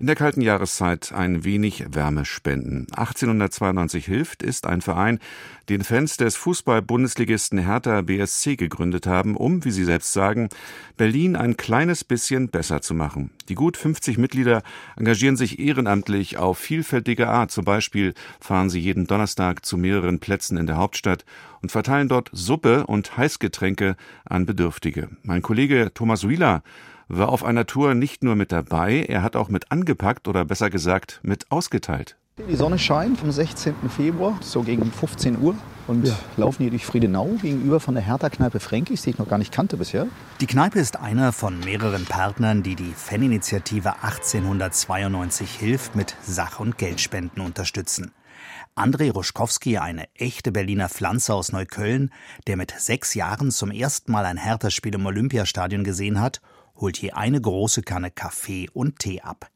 [0.00, 2.86] in der kalten Jahreszeit ein wenig Wärme spenden.
[2.96, 5.20] 1892 hilft ist ein Verein,
[5.68, 10.48] den Fans des Fußball-Bundesligisten Hertha BSC gegründet haben, um, wie sie selbst sagen,
[10.96, 13.30] Berlin ein kleines bisschen besser zu machen.
[13.48, 14.62] Die gut 50 Mitglieder
[14.96, 17.52] engagieren sich ehrenamtlich auf vielfältige Art.
[17.52, 21.24] Zum Beispiel fahren sie jeden Donnerstag zu mehreren Plätzen in der Hauptstadt
[21.62, 25.08] und verteilen dort Suppe und Heißgetränke an Bedürftige.
[25.22, 26.62] Mein Kollege Thomas Wieler
[27.08, 30.70] war auf einer Tour nicht nur mit dabei, er hat auch mit angepackt oder besser
[30.70, 32.16] gesagt mit ausgeteilt.
[32.48, 33.74] Die Sonne scheint am 16.
[33.88, 35.54] Februar, so gegen 15 Uhr.
[35.86, 36.16] Und ja.
[36.36, 39.76] laufen hier durch Friedenau gegenüber von der Hertha-Kneipe Fränkis, die ich noch gar nicht kannte
[39.76, 40.08] bisher.
[40.40, 46.76] Die Kneipe ist einer von mehreren Partnern, die die Faninitiative 1892 hilft, mit Sach- und
[46.76, 48.10] Geldspenden unterstützen.
[48.74, 52.10] André Ruschkowski, eine echte Berliner Pflanze aus Neukölln,
[52.48, 56.40] der mit sechs Jahren zum ersten Mal ein Hertha-Spiel im Olympiastadion gesehen hat
[56.76, 59.48] holt hier eine große Kanne Kaffee und Tee ab.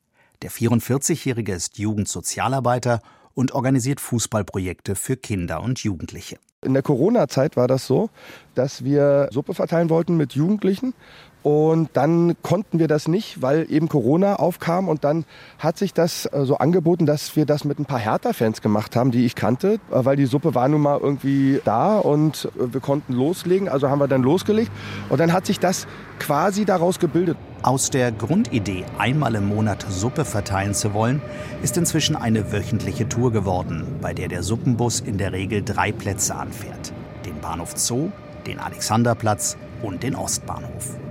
[0.43, 3.01] Der 44-Jährige ist Jugendsozialarbeiter
[3.35, 6.39] und organisiert Fußballprojekte für Kinder und Jugendliche.
[6.65, 8.11] In der Corona-Zeit war das so,
[8.57, 10.93] dass wir Suppe verteilen wollten mit Jugendlichen
[11.43, 14.89] und dann konnten wir das nicht, weil eben Corona aufkam.
[14.89, 15.25] Und dann
[15.59, 19.13] hat sich das äh, so angeboten, dass wir das mit ein paar Hertha-Fans gemacht haben,
[19.13, 22.81] die ich kannte, äh, weil die Suppe war nun mal irgendwie da und äh, wir
[22.81, 23.69] konnten loslegen.
[23.69, 24.73] Also haben wir dann losgelegt.
[25.09, 25.87] Und dann hat sich das
[26.19, 27.37] quasi daraus gebildet.
[27.63, 31.23] Aus der Grundidee, einmal im Monat Suppe verteilen zu wollen,
[31.63, 36.35] ist inzwischen eine wöchentliche Tour geworden, bei der der Suppenbus in der Regel drei Plätze
[36.35, 36.93] anfährt.
[37.25, 38.11] Den Bahnhof Zoo,
[38.47, 41.08] den Alexanderplatz und den Ostbahnhof.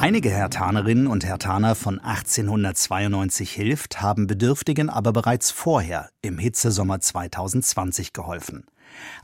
[0.00, 8.12] Einige Hertanerinnen und Hertaner von 1892 hilft, haben Bedürftigen aber bereits vorher im Hitzesommer 2020
[8.12, 8.64] geholfen.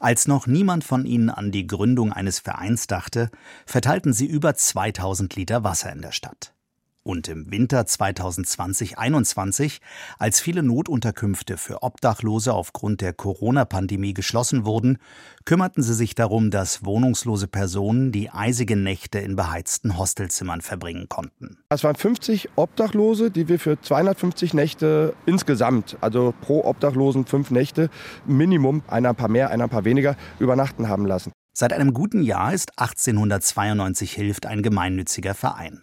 [0.01, 3.31] Als noch niemand von ihnen an die Gründung eines Vereins dachte,
[3.67, 6.54] verteilten sie über 2000 Liter Wasser in der Stadt.
[7.07, 9.81] Und im Winter 2020-21,
[10.19, 14.97] als viele Notunterkünfte für Obdachlose aufgrund der Corona-Pandemie geschlossen wurden,
[15.45, 21.59] kümmerten sie sich darum, dass wohnungslose Personen die eisigen Nächte in beheizten Hostelzimmern verbringen konnten.
[21.69, 27.91] Es waren 50 Obdachlose, die wir für 250 Nächte insgesamt, also pro Obdachlosen fünf Nächte,
[28.25, 31.33] Minimum, einer ein paar mehr, einer ein paar weniger, übernachten haben lassen.
[31.53, 35.83] Seit einem guten Jahr ist 1892 Hilft ein gemeinnütziger Verein.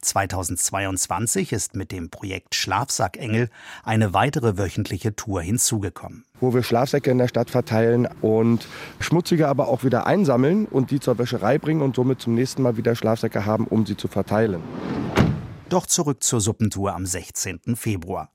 [0.00, 3.50] 2022 ist mit dem Projekt Schlafsackengel
[3.84, 6.24] eine weitere wöchentliche Tour hinzugekommen.
[6.40, 8.66] Wo wir Schlafsäcke in der Stadt verteilen und
[8.98, 12.76] schmutzige aber auch wieder einsammeln und die zur Wäscherei bringen und somit zum nächsten Mal
[12.76, 14.62] wieder Schlafsäcke haben, um sie zu verteilen.
[15.68, 17.76] Doch zurück zur Suppentour am 16.
[17.76, 18.30] Februar.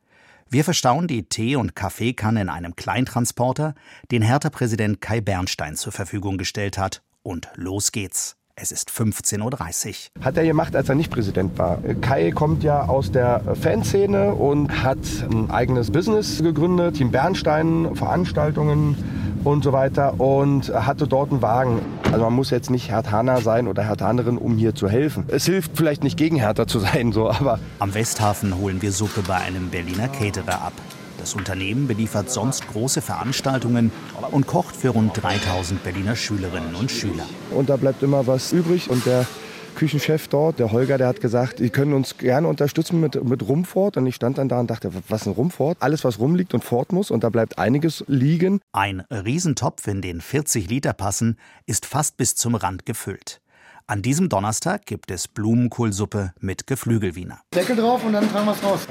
[0.49, 3.75] Wir verstauen die Tee- und Kaffeekanne in einem Kleintransporter,
[4.11, 7.01] den Hertha-Präsident Kai Bernstein zur Verfügung gestellt hat.
[7.23, 8.37] Und los geht's.
[8.57, 10.23] Es ist 15.30 Uhr.
[10.23, 11.77] Hat er gemacht, als er nicht Präsident war.
[11.99, 14.97] Kai kommt ja aus der Fanszene und hat
[15.29, 18.95] ein eigenes Business gegründet, Team Bernstein, Veranstaltungen
[19.43, 21.81] und so weiter und hatte dort einen Wagen.
[22.05, 25.25] Also man muss jetzt nicht Hertaner sein oder Hertanerin, um hier zu helfen.
[25.27, 27.59] Es hilft vielleicht nicht gegen Hertha zu sein, so, aber...
[27.79, 30.73] Am Westhafen holen wir Suppe bei einem Berliner Caterer ab.
[31.25, 33.91] Das Unternehmen beliefert sonst große Veranstaltungen
[34.29, 37.25] und kocht für rund 3000 Berliner Schülerinnen und Schüler.
[37.49, 39.25] Und da bleibt immer was übrig und der
[39.75, 43.97] Küchenchef dort, der Holger, der hat gesagt, die können uns gerne unterstützen mit, mit Rumfort.
[43.97, 45.77] Und ich stand dann da und dachte, was ist ein Rumfort?
[45.79, 47.09] Alles, was rumliegt und fort muss.
[47.09, 48.59] Und da bleibt einiges liegen.
[48.71, 53.41] Ein Riesentopf, in den 40 Liter passen, ist fast bis zum Rand gefüllt.
[53.87, 57.41] An diesem Donnerstag gibt es Blumenkohlsuppe mit Geflügelwiener.
[57.53, 58.87] Deckel drauf und dann tragen wir es raus.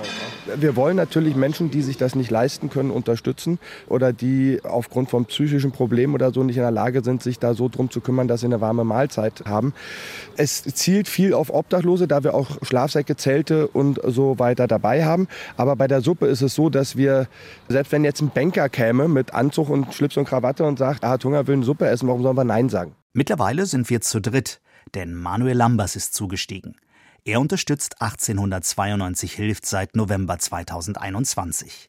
[0.55, 5.25] Wir wollen natürlich Menschen, die sich das nicht leisten können, unterstützen oder die aufgrund von
[5.25, 8.28] psychischen Problemen oder so nicht in der Lage sind, sich da so drum zu kümmern,
[8.28, 9.75] dass sie eine warme Mahlzeit haben.
[10.37, 15.26] Es zielt viel auf Obdachlose, da wir auch Schlafsäcke, Zelte und so weiter dabei haben.
[15.56, 17.26] Aber bei der Suppe ist es so, dass wir,
[17.69, 21.09] selbst wenn jetzt ein Banker käme mit Anzug und Schlips und Krawatte und sagt, er
[21.11, 22.94] hat Hunger, will eine Suppe essen, warum sollen wir Nein sagen?
[23.12, 24.61] Mittlerweile sind wir zu dritt
[24.94, 26.76] denn Manuel Lambers ist zugestiegen.
[27.25, 31.88] Er unterstützt 1892 Hilft seit November 2021.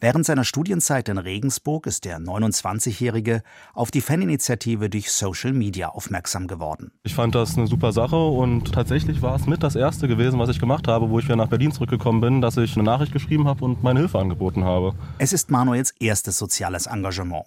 [0.00, 3.42] Während seiner Studienzeit in Regensburg ist der 29-Jährige
[3.74, 6.92] auf die Faninitiative durch Social Media aufmerksam geworden.
[7.02, 10.48] Ich fand das eine super Sache und tatsächlich war es mit das erste gewesen, was
[10.48, 13.48] ich gemacht habe, wo ich wieder nach Berlin zurückgekommen bin, dass ich eine Nachricht geschrieben
[13.48, 14.94] habe und meine Hilfe angeboten habe.
[15.18, 17.44] Es ist Manuels erstes soziales Engagement.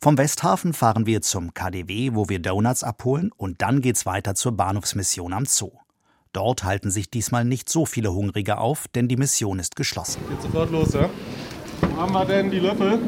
[0.00, 4.52] Vom Westhafen fahren wir zum KDW, wo wir Donuts abholen und dann geht's weiter zur
[4.52, 5.72] Bahnhofsmission am Zoo.
[6.32, 10.20] Dort halten sich diesmal nicht so viele Hungrige auf, denn die Mission ist geschlossen.
[10.28, 11.08] Geht sofort los, ja?
[11.80, 12.98] Wo haben wir denn die Löffel?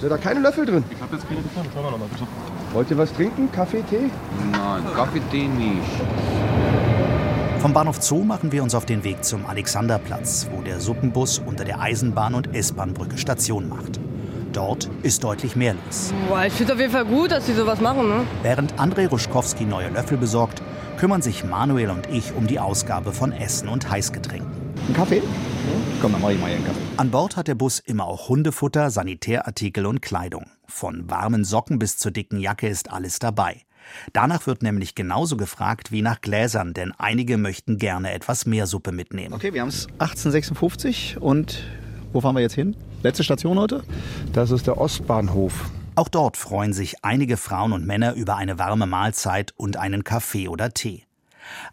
[0.00, 0.84] Sind da keine Löffel drin?
[0.90, 1.70] Ich habe jetzt keine gefunden.
[1.72, 2.26] Schauen wir nochmal bitte.
[2.72, 3.50] Wollt ihr was trinken?
[3.50, 4.10] Kaffee, Tee?
[4.52, 5.82] Nein, Kaffee, Tee nicht.
[7.58, 11.64] Vom Bahnhof Zoo machen wir uns auf den Weg zum Alexanderplatz, wo der Suppenbus unter
[11.64, 14.00] der Eisenbahn- und S-Bahn-Brücke Station macht.
[14.52, 16.12] Dort ist deutlich mehr los.
[16.28, 18.08] Boah, ich finde es auf jeden Fall gut, dass sie sowas machen.
[18.08, 18.26] Ne?
[18.42, 20.60] Während André Ruschkowski neue Löffel besorgt,
[20.98, 24.50] kümmern sich Manuel und ich um die Ausgabe von Essen und Heißgetränken.
[24.88, 25.22] Ein Kaffee?
[26.00, 26.80] Komm, dann mach ich mal hier einen Kaffee.
[26.96, 30.46] An Bord hat der Bus immer auch Hundefutter, Sanitärartikel und Kleidung.
[30.66, 33.62] Von warmen Socken bis zur dicken Jacke ist alles dabei.
[34.12, 38.92] Danach wird nämlich genauso gefragt wie nach Gläsern, denn einige möchten gerne etwas mehr Suppe
[38.92, 39.34] mitnehmen.
[39.34, 41.62] Okay, wir haben es 1856 und
[42.12, 42.76] wo fahren wir jetzt hin?
[43.02, 43.82] Letzte Station heute?
[44.32, 45.70] Das ist der Ostbahnhof.
[45.94, 50.48] Auch dort freuen sich einige Frauen und Männer über eine warme Mahlzeit und einen Kaffee
[50.48, 51.04] oder Tee.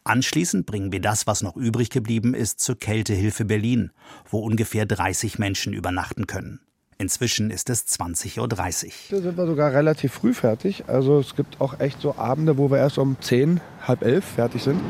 [0.04, 3.92] Anschließend bringen wir das, was noch übrig geblieben ist, zur Kältehilfe Berlin,
[4.30, 6.60] wo ungefähr 30 Menschen übernachten können.
[6.98, 8.48] Inzwischen ist es 20.30 Uhr.
[8.48, 10.86] Da sind wir sogar relativ früh fertig.
[10.88, 14.64] Also es gibt auch echt so Abende, wo wir erst um 10, halb elf fertig
[14.64, 14.82] sind.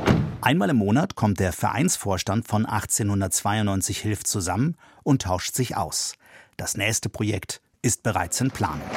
[0.41, 6.13] Einmal im Monat kommt der Vereinsvorstand von 1892 Hilft zusammen und tauscht sich aus.
[6.57, 8.87] Das nächste Projekt ist bereits in Planung.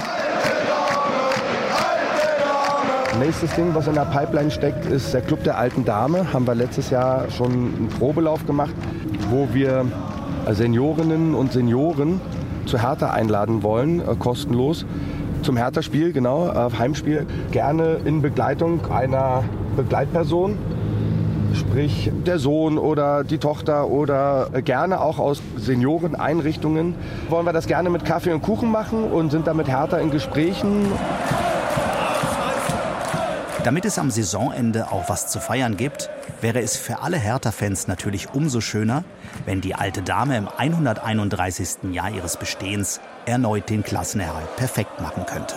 [3.19, 6.32] Nächstes Ding, was in der Pipeline steckt, ist der Club der alten Dame.
[6.32, 8.75] Haben wir letztes Jahr schon einen Probelauf gemacht,
[9.31, 9.86] wo wir
[10.50, 12.20] Seniorinnen und Senioren
[12.66, 14.84] zu Hertha einladen wollen, äh, kostenlos.
[15.43, 17.26] Zum Hertha-Spiel, genau, äh, Heimspiel.
[17.50, 19.43] Gerne in Begleitung einer
[19.76, 20.58] Begleitperson,
[21.70, 26.96] sprich der Sohn oder die Tochter oder äh, gerne auch aus Senioreneinrichtungen.
[27.28, 30.11] Wollen wir das gerne mit Kaffee und Kuchen machen und sind da mit Hertha in
[30.11, 30.90] Gesprächen.
[33.62, 38.34] Damit es am Saisonende auch was zu feiern gibt, wäre es für alle Hertha-Fans natürlich
[38.34, 39.05] umso schöner,
[39.44, 41.93] wenn die alte Dame im 131.
[41.93, 45.55] Jahr ihres Bestehens erneut den Klassenerhalt perfekt machen könnte.